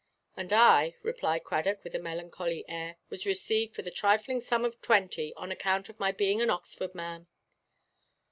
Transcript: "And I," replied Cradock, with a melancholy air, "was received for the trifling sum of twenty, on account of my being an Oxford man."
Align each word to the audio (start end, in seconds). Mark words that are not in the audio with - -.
"And 0.35 0.51
I," 0.51 0.95
replied 1.03 1.43
Cradock, 1.43 1.83
with 1.83 1.93
a 1.93 1.99
melancholy 1.99 2.65
air, 2.67 2.97
"was 3.11 3.27
received 3.27 3.75
for 3.75 3.83
the 3.83 3.91
trifling 3.91 4.39
sum 4.39 4.65
of 4.65 4.81
twenty, 4.81 5.31
on 5.37 5.51
account 5.51 5.89
of 5.89 5.99
my 5.99 6.11
being 6.11 6.41
an 6.41 6.49
Oxford 6.49 6.95
man." 6.95 7.27